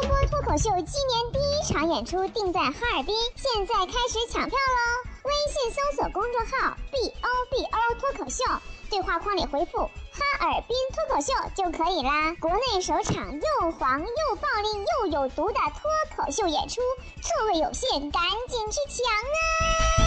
[0.00, 5.10] 波波脱口秀今年第一场演出定在哈尔滨，现在开始抢票喽！
[5.24, 8.44] 微信搜索公众号 “b o b o 脱口秀”，
[8.88, 9.78] 对话框里回复
[10.14, 12.32] “哈尔滨脱口秀”就可以啦。
[12.40, 16.80] 国内首场又黄又暴力又有毒的脱口秀演出，
[17.20, 20.06] 座位有限，赶紧去抢啊！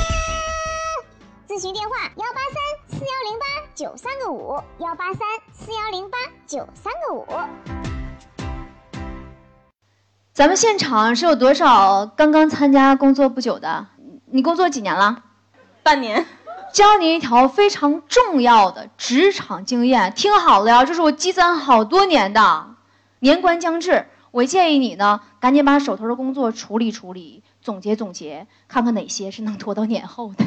[1.50, 3.46] 咨询电话：幺八三四幺零八
[3.76, 6.18] 九三个五，幺八三四幺零八
[6.48, 7.91] 九三个五。
[10.42, 13.86] 咱们现场是有多少刚刚参加工作不久的？
[14.32, 15.22] 你工作几年了？
[15.84, 16.26] 半年。
[16.74, 22.74] 教你一条非常重要的职场经验，听好了呀，这是我积攒好多年的。
[23.20, 30.46] 年关将至，我建议你呢，赶紧把手头的工作处理处理，总结总结，看看哪些是能拖到年后的。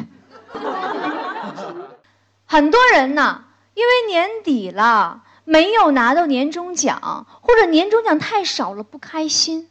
[2.45, 9.69] 很多人呢，因为年底了没有拿到年终奖，或者年终奖太少了不开心。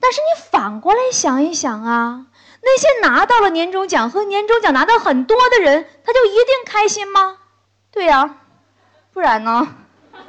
[0.00, 2.26] 但是你反过来想一想啊，
[2.62, 7.38] 那些拿到了年终奖和年终奖拿到很多的人，他就一定开心吗？
[7.90, 8.36] 对呀，
[9.12, 9.66] 不然呢？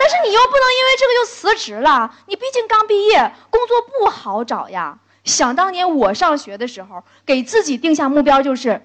[0.00, 4.98] 但是你又不能因为这个就辞职了，你毕竟刚毕业，工作不好找呀。
[5.24, 8.80] 想当年我上学的时候，给自己定下目标就是，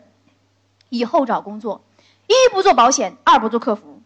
[0.89, 1.81] 以后找工作，
[2.27, 4.02] 一不做保险，二不做客服。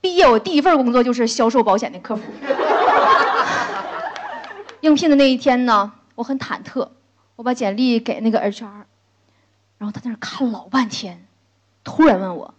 [0.00, 2.22] 毕业我第一份工作就是销售保险的客服。
[4.80, 6.90] 应聘的那一天呢，我很忐忑，
[7.36, 8.84] 我把简历给那个 HR，
[9.78, 11.26] 然后他在那看老半天，
[11.82, 12.54] 突然问我：“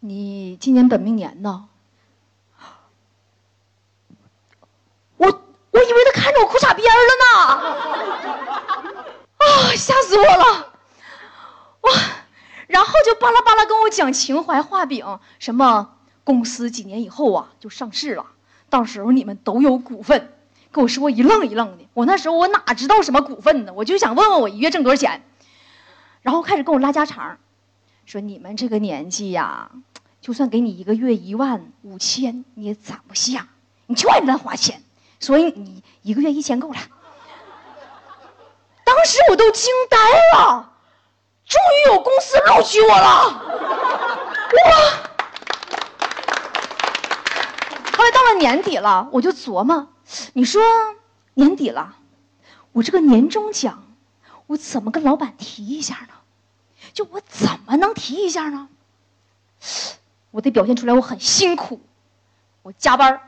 [0.00, 1.68] 你今年本命年呢？”
[5.16, 7.26] 我我以为他看着我裤衩边了呢，
[9.38, 10.72] 啊，吓死我了！
[11.82, 11.92] 哇，
[12.66, 18.26] 然后就巴拉巴拉跟我讲情怀画饼，什么公司几年以后啊就上市了。
[18.74, 20.32] 到时候你们都有股份，
[20.72, 21.84] 跟我说一愣一愣的。
[21.94, 23.72] 我那时候我哪知道什么股份呢？
[23.72, 25.22] 我就想问问我一月挣多少钱，
[26.22, 27.38] 然后开始跟我拉家常，
[28.04, 29.70] 说你们这个年纪呀，
[30.20, 33.46] 就算给你一个月一万五千，你也攒不下，
[33.86, 34.82] 你就爱乱花钱，
[35.20, 36.78] 所以你一个月一千够了。
[38.82, 39.96] 当时我都惊呆
[40.36, 40.72] 了，
[41.46, 43.40] 终于有公司录取我了，
[44.50, 45.04] 哇！
[47.96, 49.88] 后来年底了，我就琢磨，
[50.32, 50.62] 你说
[51.34, 51.96] 年底了，
[52.72, 53.84] 我这个年终奖，
[54.46, 56.14] 我怎么跟老板提一下呢？
[56.92, 58.68] 就我怎么能提一下呢？
[60.30, 61.80] 我得表现出来我很辛苦，
[62.62, 63.20] 我加班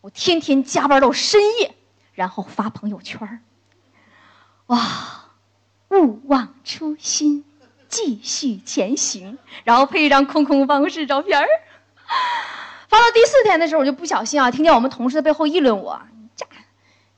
[0.00, 1.74] 我天天加班到深夜，
[2.14, 3.42] 然后发朋友圈
[4.66, 5.26] 哇，
[5.88, 7.44] 勿忘初心，
[7.88, 11.46] 继续前行，然后配一张空空办公室照片儿。
[12.88, 16.00] 发到第四天的时候，我就不小心啊，听见我们同事在背后议论我
[16.34, 16.46] ：“这，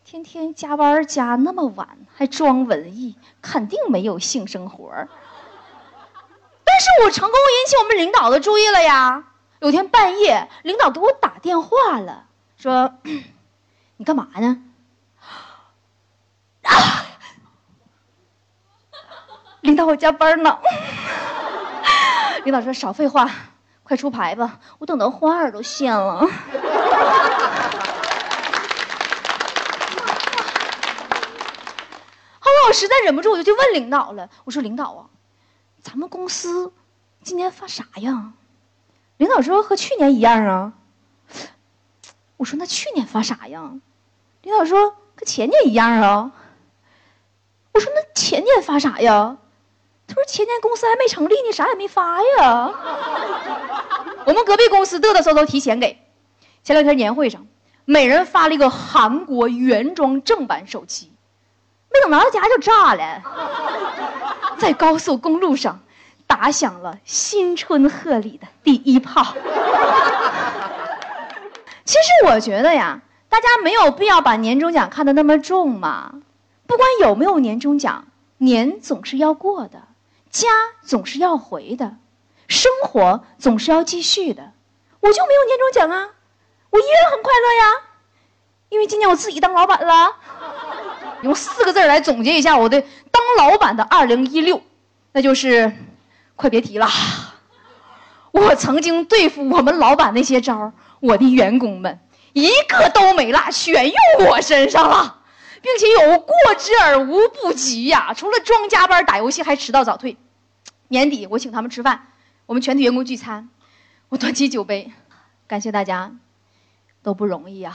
[0.05, 4.91] 天天加班加那么晚，还装文艺，肯定没有性生活。”
[6.65, 9.25] 但是我成功引起我们领导的注意了呀。
[9.61, 12.25] 有天半夜，领导给我打电话了，
[12.57, 12.95] 说
[13.97, 14.63] ：“你干嘛呢？”
[16.63, 17.07] 啊！
[19.61, 20.59] 领导，我加班呢。
[22.45, 23.31] 领导说：“少废话。”
[23.91, 24.61] 快出牌吧！
[24.79, 26.21] 我等到花儿都谢了。
[26.23, 26.29] 后
[32.53, 34.31] 来我实在忍不住，我就去问领导了。
[34.45, 35.11] 我说：“领导啊，
[35.83, 36.73] 咱们公司
[37.25, 38.33] 今年发啥呀？”
[39.19, 40.73] 领导说：“和去年一样啊。”
[42.39, 43.73] 我说：“那去年发啥呀？”
[44.43, 46.31] 领导说：“跟前年一样啊。”
[47.75, 49.39] 我说：“那前年发啥呀？”
[50.11, 52.73] 他说：“前年公司还没成立呢，啥也没发呀。”
[54.27, 55.99] 我们隔壁公司嘚嘚瑟瑟提前给。
[56.65, 57.47] 前两天年会上，
[57.85, 61.13] 每人发了一个韩国原装正版手机，
[61.93, 63.23] 没等拿到家就炸了，
[64.59, 65.81] 在高速公路上
[66.27, 69.25] 打响了新春贺礼的第一炮。
[71.85, 76.15] 其实我觉得呀，大家没有必要把年终奖看得那么重嘛。
[76.67, 78.07] 不管有没有年终奖，
[78.39, 79.85] 年总是要过的。
[80.31, 80.49] 家
[80.83, 81.97] 总是要回的，
[82.49, 84.53] 生活总是要继续的。
[85.01, 86.09] 我就没有年终奖啊，
[86.71, 87.73] 我依然很快乐呀，
[88.69, 90.15] 因为今年我自己当老板了。
[91.23, 92.81] 用四个字来总结一下我的
[93.11, 94.63] 当老板的二零一六，
[95.13, 95.73] 那就是
[96.37, 96.89] 快别提了。
[98.31, 101.99] 我曾经对付我们老板那些招我的员工们
[102.33, 105.20] 一个都没落，全用我身上了。
[105.63, 108.15] 并且有过之而无不及呀！
[108.15, 110.17] 除了装加班、打游戏，还迟到早退。
[110.89, 112.09] 年底我请他们吃饭，
[112.47, 113.49] 我们全体员工聚餐，
[114.09, 114.93] 我端起酒杯，
[115.47, 116.13] 感谢大家。
[117.03, 117.75] 都不容易啊，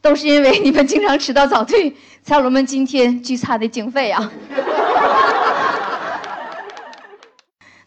[0.00, 4.30] 都是因为你们经常迟到早退，才有了我们今天聚餐的经费啊。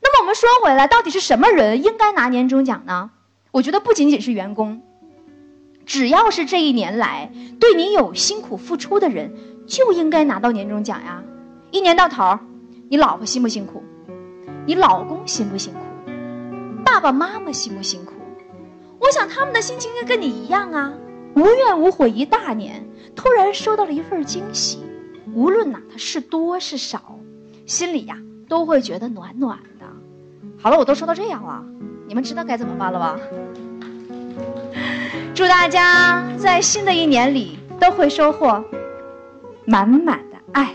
[0.01, 3.11] 那么我们说回来，到底是什么人应该拿年终奖呢？
[3.51, 4.83] 我觉得不仅仅是员工，
[5.88, 7.31] 只要是这一年来
[7.62, 9.34] 对你有辛苦付出的人，
[9.66, 11.24] 就应该拿到年终奖呀。
[11.72, 12.38] 一年到头，
[12.89, 13.81] 你老婆辛不辛苦？
[14.66, 15.80] 你老公辛不辛苦？
[16.84, 18.12] 爸爸妈妈辛不辛苦？
[19.00, 20.94] 我想他们的心情应该跟你一样啊，
[21.36, 22.86] 无怨无悔一大年，
[23.16, 24.80] 突然收到了一份惊喜，
[25.34, 27.18] 无论哪它是多是少，
[27.66, 28.18] 心里呀
[28.50, 29.86] 都会觉得暖暖的。
[30.62, 31.63] 好了，我都说到这样了，
[32.10, 33.18] 你们知道该怎么办了吧？
[35.38, 38.66] 祝大家在新的一年里都会收获
[39.66, 40.74] 满满的爱。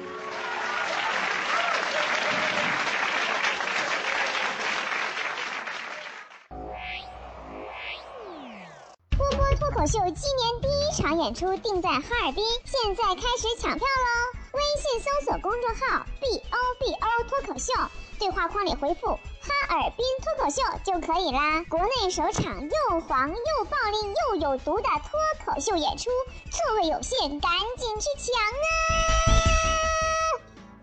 [9.18, 14.38] 波波脱口秀今年第一场演出定在哈尔滨，现在开始抢票喽！
[14.52, 17.72] 微信搜索公众号 “b o b o 脱口秀”，
[18.22, 21.64] 对话框里回复“哈尔滨脱口秀”就可以啦。
[21.68, 26.08] 国内首场又黄又暴力又有毒的脱口秀演出，
[26.52, 28.32] 座位有限，赶紧去抢
[28.62, 29.26] 啊！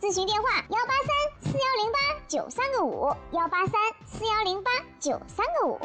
[0.01, 5.79] 咨询电话：幺八三四幺零八九三个五，幺八三四幺零八九三个五。